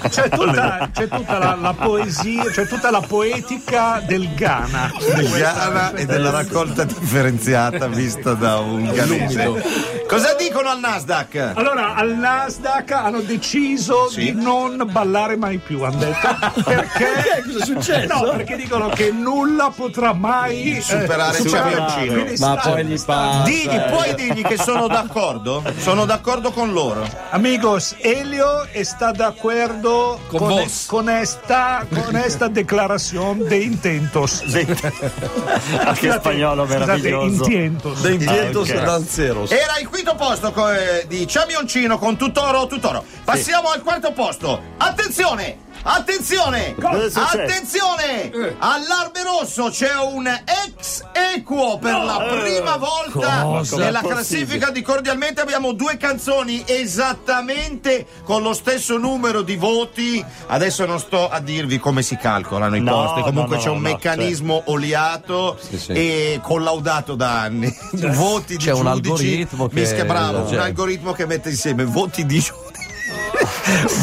[0.10, 4.92] C'è tutta, c'è tutta la, la poesia, c'è tutta la poetica del Ghana.
[5.16, 9.96] del Ghana e della raccolta differenziata vista da un ghanese.
[10.08, 11.52] Cosa dicono al Nasdaq?
[11.56, 14.32] Allora, al Nasdaq hanno deciso Sì.
[14.32, 16.28] di non ballare mai più, hanno detto.
[16.64, 17.44] Perché?
[17.46, 18.14] Cosa è successo?
[18.14, 22.08] No, perché dicono che nulla potrà mai eh, Superare superare-.
[22.08, 23.44] Quindi Ma sta- poi gli passa.
[23.44, 25.64] Digli, puoi dirgli che sono d'accordo?
[25.78, 27.08] Sono d'accordo con loro.
[27.32, 30.86] Amigos, Elio está de acuerdo Con con, vos.
[30.88, 34.44] con esta, con esta declaración de intentos.
[35.86, 37.26] Anche spagnolo Scusate, meraviglioso.
[37.44, 38.02] intientos.
[38.02, 38.84] De intento Ah, ok.
[38.84, 39.52] danzeros.
[39.52, 43.04] Era il quinto posto co- eh, di Chamioncino con Tutoro Tutoro.
[43.24, 44.62] Passiamo al quarto posto.
[44.78, 45.66] Attenzione!
[45.84, 46.76] Attenzione!
[46.78, 48.32] Attenzione!
[48.60, 53.78] Allarme rosso, c'è un ex equo per la prima volta Cosa?
[53.78, 54.14] nella Possibile.
[54.14, 55.42] classifica di Cordialmente.
[55.42, 60.24] Abbiamo due canzoni esattamente con lo stesso numero di voti.
[60.48, 63.22] Adesso non sto a dirvi come si calcolano i No, posti.
[63.22, 65.92] Comunque no, no, c'è un no, meccanismo oliato Sì, sì.
[65.94, 67.74] e collaudato da anni.
[67.94, 69.10] voti di C'è un giudici.
[69.12, 72.66] algoritmo che- Mischia, bravo, un cioè- algoritmo che mette insieme voti di giudici.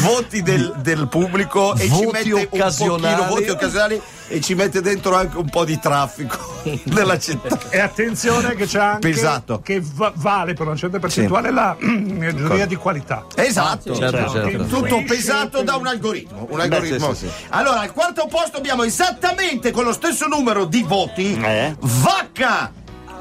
[0.01, 3.15] Voti del, del pubblico e ci Voti mette un occasionali.
[3.15, 6.37] pochino voti occasionali e ci mette dentro anche un po' di traffico
[6.85, 7.57] nella città.
[7.69, 9.59] E attenzione che c'è anche Pesato.
[9.61, 13.25] che va- vale per una certa percentuale la giuria di qualità.
[13.35, 14.31] Esatto, Certo, Certo.
[14.31, 14.63] certo.
[14.65, 16.47] tutto pesato da un algoritmo.
[16.49, 17.13] Un Beh, algoritmo.
[17.13, 17.45] sì, sì, sì.
[17.49, 21.75] Allora, al quarto posto abbiamo esattamente con lo stesso numero di voti Eh?
[21.79, 22.71] Vacca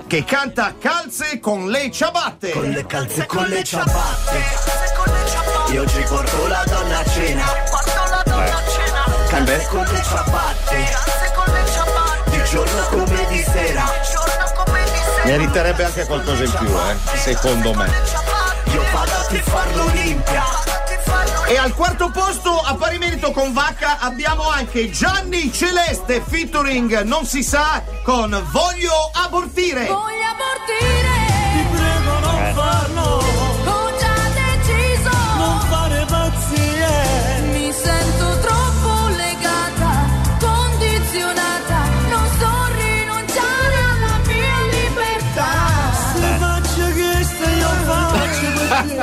[0.07, 2.51] che canta calze con le ciabatte.
[2.51, 5.53] Con le calze e con le ciabatte.
[5.75, 7.45] Io ci porto la donna a cena.
[9.29, 10.77] Calze con le ciabatte.
[12.27, 13.83] Di giorno come di sera.
[15.25, 17.91] Meriterebbe anche qualcosa in più, eh, secondo me.
[18.73, 20.45] Io vado a tifar l'Olimpia.
[21.49, 27.27] E al quarto posto, a pari merito con Vacca, abbiamo anche Gianni Celeste featuring Non
[27.27, 29.87] si sa con Voglio abortire.
[29.87, 31.14] Voglio abortire.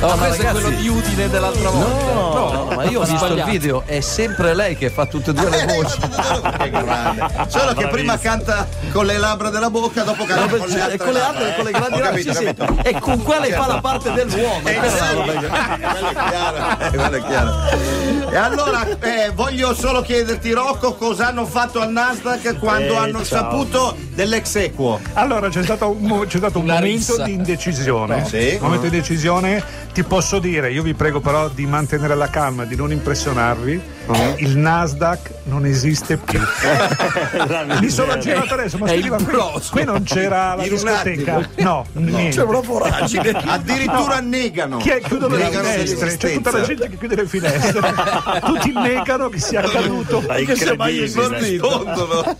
[0.00, 2.12] No, ma questo è ragazzi- quello di Udine dell'altra volta.
[2.12, 5.50] No, ma io ho visto il video, è sempre lei che fa tutte e due
[5.50, 5.98] le voci.
[7.48, 10.80] Solo che prima canta con le labbra della bocca, dopo canta No, con le e
[10.80, 11.54] altre con le labbra, altre, eh.
[11.56, 12.44] con le grandi Ho labbra, capito, sì, sì.
[12.54, 12.88] capito.
[12.88, 13.62] E con quella Certo.
[13.62, 14.68] fa la parte dell'uomo.
[14.68, 14.96] Eh, è sì,
[16.04, 17.54] è chiaro, eh, quello è chiaro.
[18.30, 23.24] E allora eh, voglio solo chiederti, Rocco, cosa hanno fatto al Nasdaq quando Eh, hanno
[23.24, 23.38] ciao.
[23.42, 25.00] saputo dell'ex equo?
[25.14, 27.22] Allora c'è stato un, c'è stato un momento rissa.
[27.24, 27.87] di indecisione.
[28.24, 28.54] Sì.
[28.54, 29.62] Un momento di indecisione.
[29.92, 33.96] Ti posso dire, io vi prego però di mantenere la calma, di non impressionarvi.
[34.36, 36.40] Il Nasdaq non esiste più.
[37.80, 41.48] Mi sono girato adesso, ma ma qui, qui non c'era la discoteca.
[41.56, 42.36] No, niente.
[42.36, 43.30] C'è una voragine.
[43.46, 44.28] Addirittura No.
[44.28, 44.76] negano.
[44.78, 46.16] Chi è chiudono le finestre?
[46.16, 47.80] C'è tutta la gente che chiude le finestre.
[48.44, 50.26] Tutti negano che sia accaduto.
[50.26, 51.36] È che sia mai incredibile.
[51.36, 51.82] esistito.
[51.84, 52.36] Rispondono.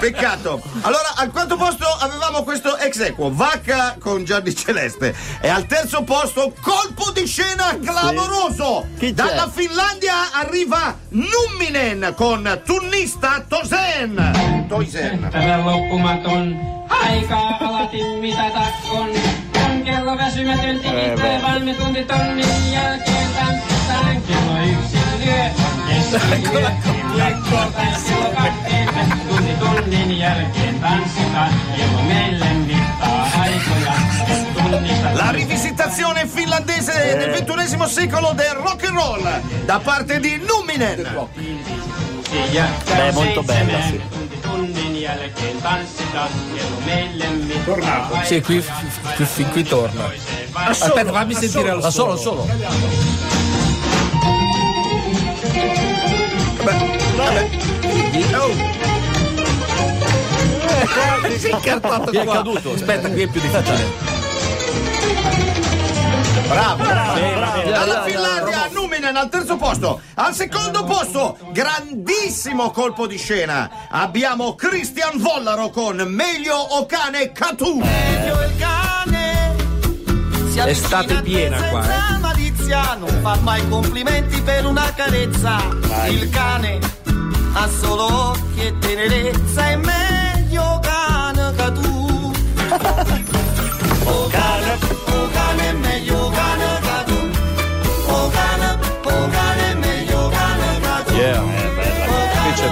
[0.00, 0.62] Peccato.
[0.82, 5.14] Allora, al quarto posto avevamo questo ex equo, Vacca con Gianni Celeste.
[5.40, 8.86] E al terzo posto, colpo di scena clamoroso.
[9.12, 14.16] Dalla Finlandia arriva Numminen con Tunnista Tosen.
[14.68, 15.28] Toisen.
[15.32, 16.56] Tämä loppumaton
[16.88, 19.10] aikaa alati mitata on.
[19.64, 24.22] On kello väsymätön tikittää valmi tunti tonnin jälkeen tanssitaan.
[24.22, 25.65] Kello yksi lyö
[33.40, 33.92] aikoja.
[34.54, 41.28] Tunnista La rivisitazione finlandese del ventunesimo secolo del rock and roll da parte di Numminen.
[42.30, 44.00] Beh, molto bella, sì.
[46.06, 46.28] Mittaa
[48.24, 48.64] Sì, qui,
[49.16, 50.10] qui, fin qui torna.
[50.52, 52.46] Aspetta, fammi sentire lo solo, solo.
[56.72, 58.54] Solo.
[61.36, 62.72] Si è incartato è caduto?
[62.72, 64.14] Aspetta, qui è più difficile.
[66.48, 68.04] Bravo, bravo, bravo.
[68.04, 70.00] sì, Finlandia Numinen al terzo posto.
[70.14, 73.88] Al secondo posto, grandissimo colpo di scena.
[73.90, 77.82] Abbiamo Christian Vollaro con Meglio o cane Catu.
[80.64, 82.15] Estate piena qua, eh.
[82.66, 85.58] Malizia, non fa mai complimenti per una carezza.
[86.08, 86.78] Il cane
[87.52, 92.32] ha solo occhi e tenerezza, è meglio cane che tu.
[94.08, 96.85] Oh cane, oh cane, è meglio cane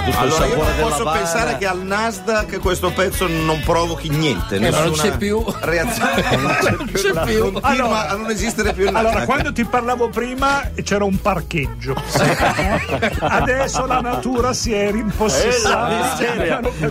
[0.05, 1.17] C'è tutto il Allora io sapore non della posso bara.
[1.17, 4.55] pensare che al Nasdaq questo pezzo non provochi niente.
[4.55, 5.43] Eh, ma non nessuna c'è più.
[5.61, 6.23] reazione.
[6.75, 7.51] Non c'è più.
[7.51, 9.25] Continua Allora- a non esistere più il Allora, Nasdaq.
[9.25, 11.95] quando ti parlavo prima c'era un parcheggio.
[13.19, 16.15] Adesso la natura si è rimpossessata.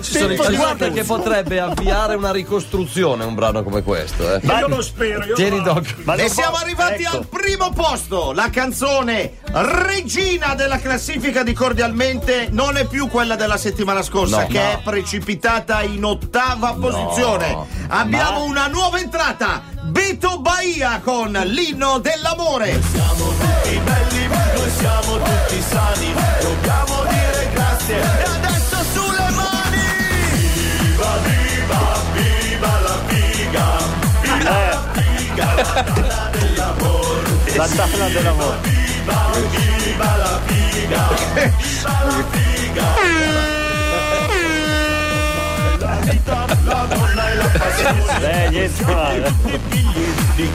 [0.01, 4.35] Ci sono i- guarda che potrebbe avviare una ricostruzione un brano come questo.
[4.35, 4.41] Eh.
[4.43, 5.25] Ma io lo spero.
[5.25, 6.15] Io Tieni lo- d'occhio.
[6.17, 7.17] e siamo arrivati Ecco.
[7.19, 8.33] al primo posto.
[8.33, 14.47] La canzone regina della classifica di Cordialmente non è più quella della settimana scorsa, No,
[14.47, 14.71] che no.
[14.71, 17.57] è precipitata in ottava posizione.
[17.89, 19.63] Abbiamo ma- una nuova entrata.
[19.83, 22.81] Beto Bahia con l'inno dell'amore.
[22.93, 27.97] Siamo tutti belli, noi siamo tutti sani, dobbiamo dire grazie.
[28.01, 29.83] E adesso sulle mani!
[30.81, 33.77] Viva, viva, viva la figa!
[34.23, 37.57] Viva la figa, la donna dell'amore!
[37.57, 38.73] La donna dell'amore!
[39.05, 41.09] Viva, viva la figa!
[41.35, 43.55] Viva la figa!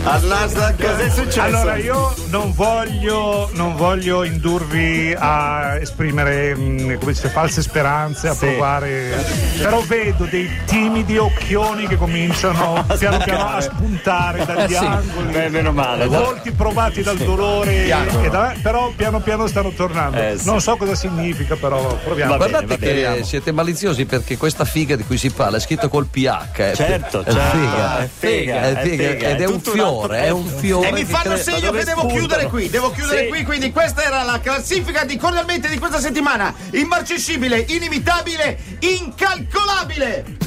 [0.04, 1.42] Al Nasdaq successo?
[1.42, 8.36] Allora, io non voglio, non voglio indurvi a esprimere mh, come dice, false speranze, a
[8.36, 9.24] provare.
[9.58, 14.76] Però vedo dei timidi occhioni che cominciano piano piano a spuntare dagli sì.
[14.84, 15.32] angoli.
[15.32, 16.08] Beh, meno male.
[16.08, 20.18] Volti provati dal dolore, e da- però piano piano stanno tornando.
[20.18, 20.46] Eh, sì.
[20.46, 22.36] Non so cosa significa, però proviamo.
[22.38, 26.52] Guardate che siete maliziosi perché questa figa di cui si parla è scritta col PH.
[26.54, 29.62] È Certo, è certo, figa, è figa, è è figa, figa, ed è è un
[29.62, 30.88] fiore, è un fiore.
[30.90, 32.08] E mi fanno cre- segno che devo spuntano?
[32.20, 33.28] chiudere qui, devo chiudere Sì.
[33.28, 36.54] qui, quindi questa era la classifica di cordialmente di questa settimana.
[36.72, 40.38] Immarcescibile, inimitabile, incalcolabile.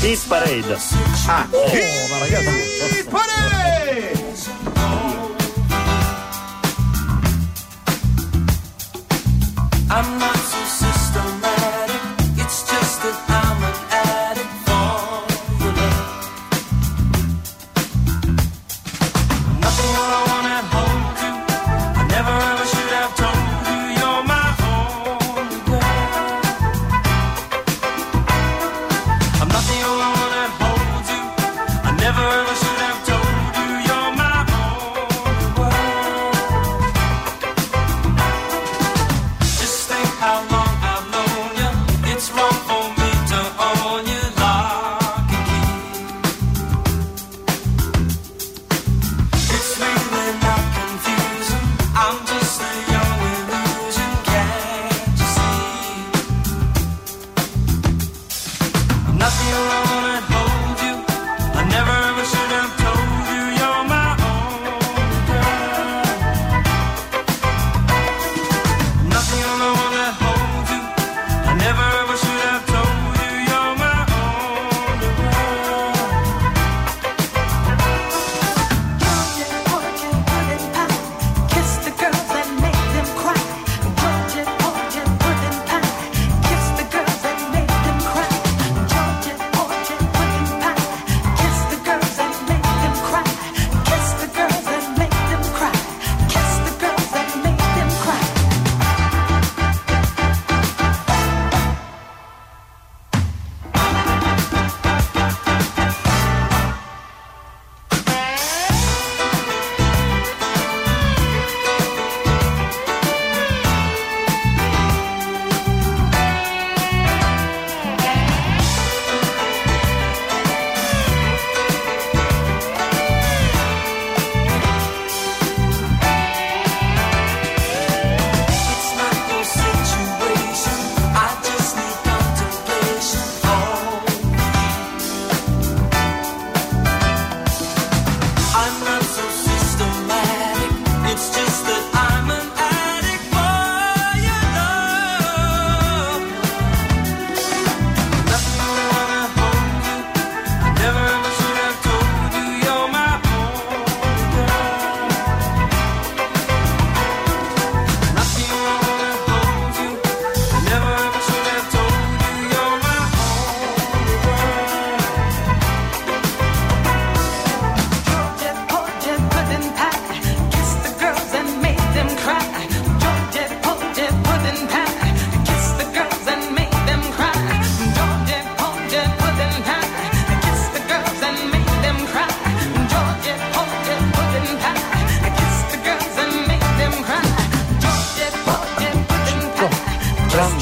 [0.00, 0.78] Hit parade.
[1.26, 4.26] Ah, Oh, Hit Parade!
[9.90, 10.64] I'm not so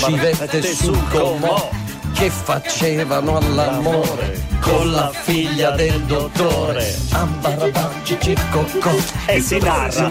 [0.07, 1.69] civette sul comò
[2.15, 6.95] che facevano all'amore con la figlia del dottore.
[7.11, 8.91] Ambarabanci circocò.
[9.27, 10.11] E si narra.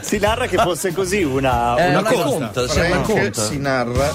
[0.00, 3.42] si narra che fosse così una, Eh, una una conta, sì, una conta.
[3.42, 4.08] si narra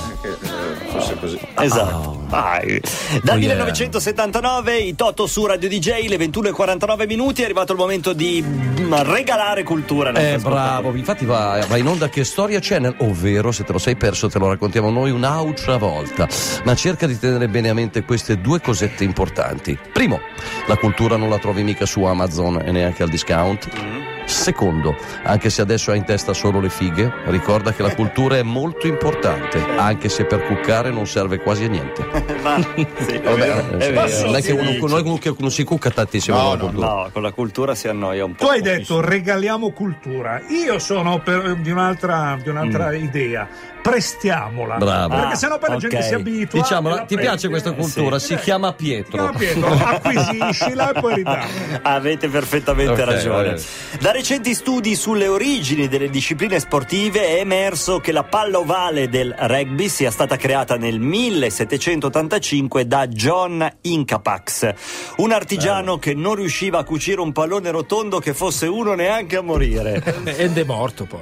[1.20, 1.40] fosse così.
[1.60, 2.24] Esatto.
[2.28, 2.82] Vai.
[3.22, 3.54] Dal Oh, yeah.
[3.56, 8.94] 1979 i Toto su Radio DJ, le 21.49 minuti, è arrivato il momento di mm,
[8.94, 10.12] regalare cultura.
[10.12, 13.96] Eh, bravo, infatti va, va in onda Che Storia Channel, ovvero se te lo sei
[13.96, 16.28] perso te lo raccontiamo noi un'altra volta.
[16.64, 19.78] Ma cerca di tenere bene a mente queste due cosette importanti.
[19.92, 20.20] Primo,
[20.68, 24.15] la cultura non la trovi mica su Amazon e neanche al discount.
[24.26, 28.44] Secondo, anche se adesso hai in testa solo le fighe, ricorda che la cultura è
[28.44, 32.04] molto importante, anche se per cuccare non serve quasi a niente.
[32.42, 32.86] Ma, sì,
[33.24, 34.26] Vabbè, è vero.
[34.26, 34.80] non è che Si uno, dice.
[34.88, 36.88] non è che uno si cucca tantissimo con la cultura.
[36.88, 38.46] no, con la cultura si annoia un po'.
[38.46, 40.42] Tu hai detto regaliamo cultura.
[40.50, 43.48] Io sono per- di un'altra, di un'altra idea.
[43.86, 44.78] Prestiamola.
[44.78, 45.16] Bravo.
[45.16, 46.60] Perché sennò poi la gente si abitua.
[46.60, 48.18] Diciamo, ti piace questa cultura?
[48.18, 49.12] Si chiama Pietro.
[49.12, 51.80] Chiama Pietro, acquisiscila e poi ridamela.
[51.84, 53.50] Avete perfettamente Ok, ragione.
[53.50, 53.62] vabbè.
[54.00, 59.36] Da recenti studi sulle origini delle discipline sportive è emerso che la palla ovale del
[59.38, 64.74] rugby sia stata creata nel 1785 da John Incapax,
[65.18, 69.42] un artigiano che non riusciva a cucire un pallone rotondo che fosse uno neanche a
[69.42, 70.02] morire.
[70.36, 71.20] Ed è morto poi.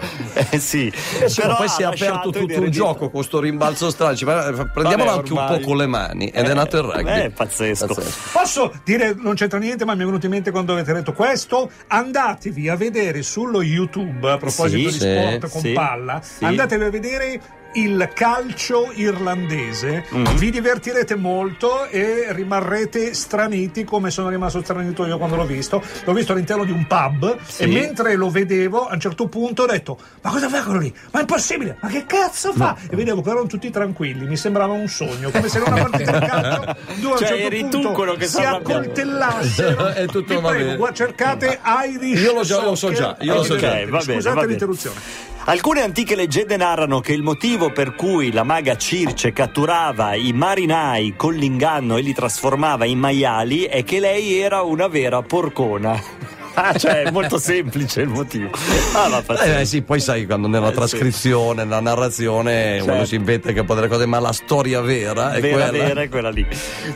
[0.49, 3.39] Eh sì, Eh sì, però poi si è aperto lasciato tutto un gioco con sto
[3.39, 6.28] rimbalzo ma, eh, Prendiamolo Vabbè, anche un po' con le mani.
[6.28, 7.22] Ed è nato il rugby.
[7.22, 7.95] Eh, pazzesco.
[8.32, 11.70] Posso dire, non c'entra niente, ma mi è venuto in mente quando avete detto questo.
[11.88, 16.45] Andatevi a vedere sullo YouTube, a proposito Sì, di sì, sport con sì, palla, sì.
[16.45, 17.41] andatevi a vedere
[17.76, 20.05] il calcio irlandese.
[20.13, 20.26] Mm.
[20.36, 25.82] Vi divertirete molto e rimarrete straniti come sono rimasto stranito io quando l'ho visto.
[26.05, 27.63] L'ho visto all'interno di un pub Sì.
[27.63, 30.93] e mentre lo vedevo a un certo punto ho detto ma cosa fa quello lì?
[31.11, 31.78] Ma è impossibile!
[31.82, 32.76] Ma che cazzo fa?
[32.89, 36.19] E vedevo che erano tutti tranquilli, mi sembrava un sogno, come se in una partita
[36.19, 39.88] di calcio due a un Cioè, certo eri tu punto quello che si accoltellassero.
[39.93, 43.55] È tutto va prego, cercate Irish Io lo so- lo so già, io lo so
[43.57, 43.74] già.
[43.74, 43.84] divertitevi.
[43.86, 44.47] Ok, va bene, Scusate va bene.
[44.47, 44.99] l'interruzione.
[45.45, 51.14] Alcune antiche leggende narrano che il motivo per cui la maga Circe catturava i marinai
[51.16, 56.01] con l'inganno e li trasformava in maiali è che lei era una vera porcona.
[56.55, 58.51] Ah, cioè, è molto semplice il motivo.
[58.93, 59.59] Ah, pazzesco.
[59.61, 60.76] Eh, sì, poi sai quando nella Eh, sì.
[60.76, 62.91] trascrizione, nella narrazione, Certo.
[62.91, 65.84] uno si inventa che può delle cose, ma la storia vera è vera, quella.
[65.86, 66.45] vera è quella lì.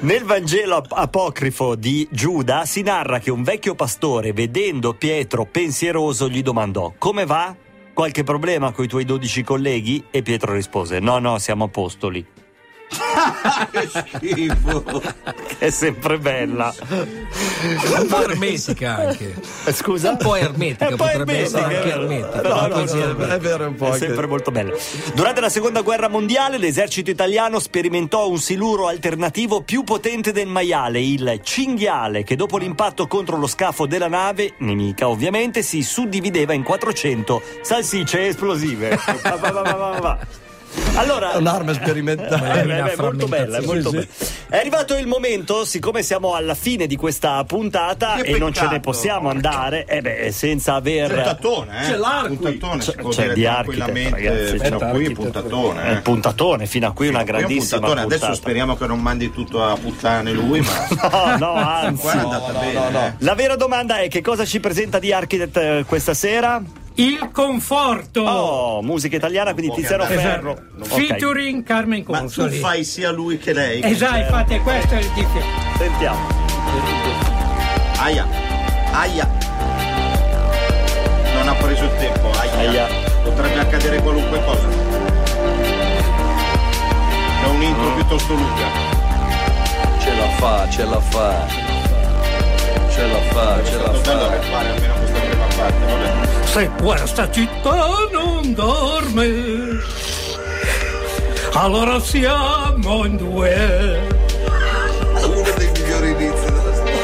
[0.01, 6.29] Nel Vangelo ap- apocrifo di Giuda si narra che un vecchio pastore, vedendo Pietro pensieroso,
[6.29, 7.55] gli domandò: Come va?
[7.97, 10.05] Qualche problema con i tuoi dodici colleghi?
[10.11, 12.23] E Pietro rispose: No, no, siamo apostoli.
[15.57, 16.73] È sempre bella.
[16.79, 19.35] Un po' ermetica anche.
[19.65, 20.11] Eh, Scusa?
[20.11, 22.41] Un po' ermetica, È un po' potrebbe essere anche ermetica.
[22.41, 23.33] No, no, ermetica.
[23.33, 23.85] È vero un po'.
[23.85, 24.73] È anche- sempre molto bella.
[25.13, 31.01] Durante la seconda guerra mondiale l'esercito italiano sperimentò un siluro alternativo più potente del maiale,
[31.01, 36.63] il cinghiale, che dopo l'impatto contro lo scafo della nave, nemica ovviamente, si suddivideva in
[36.63, 38.97] 400 salsicce esplosive.
[40.95, 42.61] Allora, È un'arma sperimentale.
[42.61, 44.07] eh, beh, beh, è molto bella, è molto Sì, bella.
[44.49, 48.67] È arrivato il momento, siccome siamo alla fine di questa puntata Che e non ce
[48.67, 51.89] ne possiamo andare, eh beh, senza aver Puntatone, eh?
[51.89, 52.33] C'è l'arco.
[52.35, 54.09] Puntatone, c'è dire di Architect, tranquillamente.
[54.09, 54.59] ragazzi.
[54.59, 55.13] Fino a qui Architect.
[55.15, 55.83] puntatone.
[55.87, 55.95] Eh, Eh.
[56.01, 58.01] puntatone, fino a qui una Qui è un grandissima puntatone.
[58.01, 58.25] puntata.
[58.25, 60.87] Adesso speriamo che non mandi tutto a puttane lui, ma
[61.37, 62.01] No, no, anzi.
[62.01, 63.07] qua è andata bene.
[63.07, 63.13] eh.
[63.19, 66.61] La vera domanda è che cosa ci presenta di Architect eh, questa sera?
[66.99, 68.21] Il conforto.
[68.21, 70.29] Oh, musica italiana, quindi Tiziano che andare.
[70.29, 70.51] Ferro.
[70.51, 70.95] Esatto.
[70.95, 72.57] Ok, Featuring Carmen Ma tu Consoli.
[72.57, 73.81] fai sia lui che lei.
[73.83, 75.77] Esatto, infatti questo è il differenza.
[75.77, 76.19] Sentiamo.
[77.99, 78.25] Aia,
[78.93, 79.29] aia.
[81.35, 82.53] Non ha preso il tempo, aia.
[82.69, 82.87] Aia.
[83.23, 84.67] Potrebbe accadere qualunque cosa.
[87.43, 88.95] È un intro piuttosto lunga.
[89.99, 91.45] Ce la fa, ce la fa.
[92.89, 94.35] Ce la fa, ce la stato bello fa.
[94.39, 95.19] rifare almeno questa
[95.67, 96.45] parte, vabbè.
[96.45, 99.79] Se questa città non dorme,
[101.53, 104.15] allora siamo in due.
[105.15, 106.95] Uno dei migliori inizi della storia.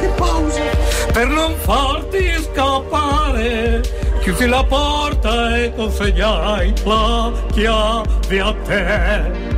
[0.00, 0.60] che pausa.
[1.12, 3.82] Per non farti scappare,
[4.20, 9.52] chiusi la porta e consegnai la chiave a te.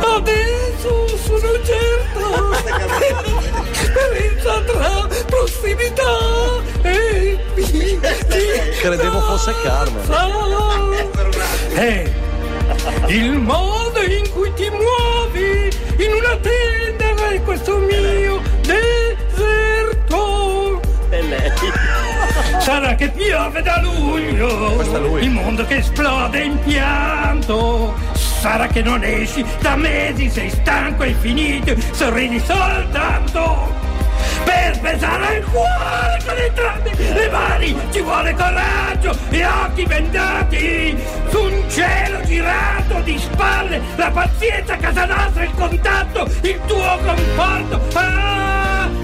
[0.00, 3.39] Adesso sono certa
[4.00, 6.18] differenza tra prossimità
[6.82, 7.38] e
[8.80, 10.02] Credevo fosse Carmen.
[11.74, 12.10] è
[13.08, 20.00] il modo in cui ti muovi in una tenda è questo mio deserto
[21.10, 21.50] E lei?
[22.60, 24.80] Sarà che piove da luglio,
[25.18, 27.94] il mondo che esplode in pianto.
[28.14, 33.59] Sarà che non esci da mesi, sei stanco e finito, sorridi soltanto.
[34.80, 37.76] Pesare il cuore con entrambe le mani.
[37.90, 40.96] Ci vuole coraggio e occhi bendati
[41.28, 46.98] su un cielo girato di spalle la pazienza a casa nostra il contatto il tuo
[47.04, 47.80] conforto.
[47.94, 48.60] Ah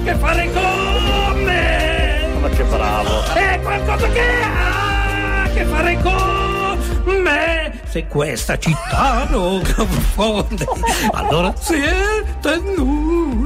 [0.06, 3.24] che fare con me Ma che bravo.
[3.34, 10.64] è qualcosa che ha che fare con me se questa città non confonde
[11.12, 13.45] allora siete noi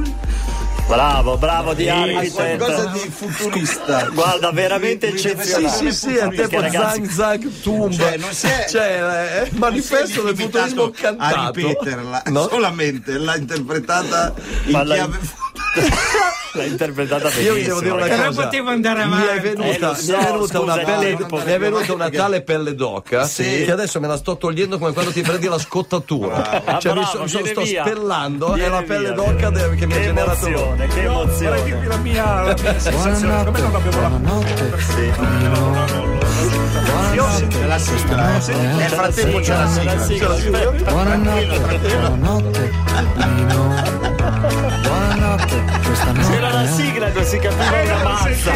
[0.91, 2.57] Bravo, bravo di Sì, Architect.
[2.57, 4.09] qualcosa di futurista.
[4.11, 5.69] Guarda, veramente Sì, eccezionale.
[5.69, 7.95] sì, sì, è Perché, tipo ragazzi, Zang Zang Tumba.
[7.95, 8.99] Cioè, non si è- Cioè,
[9.39, 11.51] è il manifesto del futurismo a cantato.
[11.53, 12.49] ripeterla No?
[12.49, 14.33] solamente l'ha interpretata
[14.65, 15.19] in l'ha- chiave
[16.53, 17.47] L'ha interpretata benissimo.
[17.47, 18.41] Io vi devo dire una cosa.
[18.43, 19.39] potevo andare Mi è avanti.
[19.39, 21.35] venuta, Eh, lo mi è so, venuta una, scusa, pelle, il tempo.
[21.37, 23.63] mi è venuta una tale pelle d'oca Sì.
[23.63, 26.63] che adesso me la sto togliendo come quando ti prendi la scottatura.
[26.65, 27.85] Ah, Cioè, mi bravo, so- so- viene sto via.
[27.85, 30.93] spellando Viene è la pelle via, d'oca de- che mi ha Che generato emozione, che
[30.93, 31.63] Vorrei emozione.
[31.63, 33.43] dirvi la mia, la mia sensazione.
[33.45, 34.09] Come non avevo la
[37.13, 38.53] Io ho sentito la sigla eh.
[38.55, 40.35] nel frattempo c'è la sigla
[40.91, 42.71] Buonanotte.
[45.11, 48.51] C'era la sigla, non si capiva una mazza.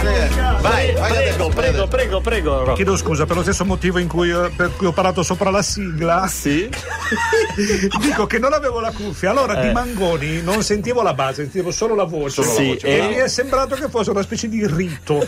[0.62, 2.74] vai vai Prego, prego, prego, prego.
[2.74, 5.62] Chiedo scusa per lo stesso motivo in cui, eh, per cui ho parlato sopra la
[5.62, 6.28] sigla.
[6.28, 6.70] Sì.
[8.02, 9.68] Dico che non avevo la cuffia, allora Eh.
[9.68, 12.42] di Mangoni non sentivo la base, sentivo solo la voce.
[12.42, 13.12] Solo la Sì, voce, e bravo.
[13.12, 15.16] mi è sembrato che fosse una specie di rito,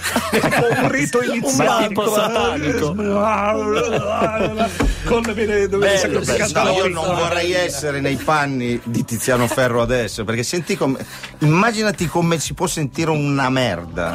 [0.80, 1.88] un rito iniziale.
[1.88, 2.96] tipo satanico.
[5.08, 6.64] Con le vene dove Bello, si bello.
[6.64, 10.98] No, io non vorrei essere nei panni di Tiziano Ferro adesso, perché senti come.
[11.40, 14.14] Immaginati come si può sentire una merda.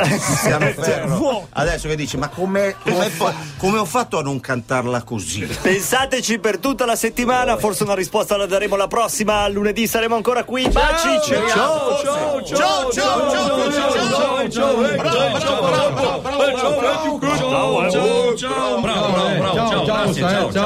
[1.07, 1.47] Vuoto.
[1.51, 5.45] Adesso che dici, ma come, come, fa- come ho fatto a non cantarla così?
[5.45, 9.47] Pensateci per tutta la settimana, forse una risposta la daremo la prossima.
[9.49, 10.69] Lunedì saremo ancora qui.
[10.69, 11.49] Baci, ciao.
[11.49, 14.91] Ciao, ciao, ciao, Ciao, ciao, ciao, ciao, ciao, ciao.
[14.97, 15.23] Bravo,